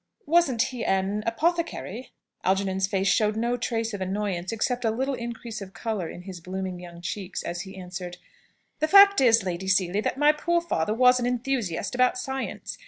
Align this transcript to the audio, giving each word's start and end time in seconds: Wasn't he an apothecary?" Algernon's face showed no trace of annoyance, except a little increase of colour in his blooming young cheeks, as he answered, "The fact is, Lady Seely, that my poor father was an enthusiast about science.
Wasn't 0.25 0.63
he 0.63 0.83
an 0.83 1.21
apothecary?" 1.27 2.11
Algernon's 2.43 2.87
face 2.87 3.07
showed 3.07 3.35
no 3.37 3.55
trace 3.55 3.93
of 3.93 4.01
annoyance, 4.01 4.51
except 4.51 4.83
a 4.83 4.89
little 4.89 5.13
increase 5.13 5.61
of 5.61 5.75
colour 5.75 6.09
in 6.09 6.23
his 6.23 6.41
blooming 6.41 6.79
young 6.79 7.01
cheeks, 7.01 7.43
as 7.43 7.61
he 7.61 7.77
answered, 7.77 8.17
"The 8.79 8.87
fact 8.87 9.21
is, 9.21 9.43
Lady 9.43 9.67
Seely, 9.67 10.01
that 10.01 10.17
my 10.17 10.31
poor 10.31 10.59
father 10.59 10.95
was 10.95 11.19
an 11.19 11.27
enthusiast 11.27 11.93
about 11.93 12.17
science. 12.17 12.79